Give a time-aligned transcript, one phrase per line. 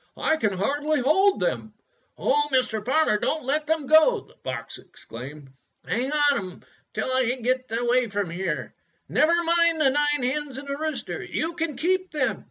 [0.17, 1.75] I can hardly hold them."
[2.17, 2.83] "Oh, Mr.
[2.83, 5.49] Farmer, don't let them go!" the fox exclaimed.
[5.87, 8.73] "Hang on to them till I get away from here.
[9.07, 11.21] Never mind the nine hens and the rooster.
[11.23, 12.39] You can keep them."